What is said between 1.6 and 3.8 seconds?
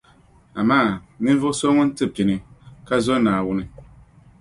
ŋun ti pini, ka zo Naawuni.